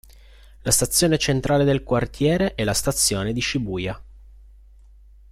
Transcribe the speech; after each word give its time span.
La 0.63 0.71
stazione 0.71 1.19
centrale 1.19 1.63
del 1.63 1.83
quartiere 1.83 2.55
è 2.55 2.63
la 2.63 2.73
stazione 2.73 3.33
di 3.33 3.39
Shibuya. 3.41 4.03